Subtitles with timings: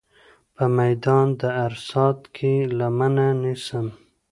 [0.55, 3.87] په میدان د عرصات کې لمنه نیسم.